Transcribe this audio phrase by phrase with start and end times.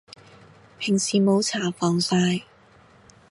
[0.79, 2.41] 平時冇搽防曬